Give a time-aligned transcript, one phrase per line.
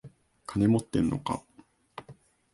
[0.47, 1.43] 金持ってんのか？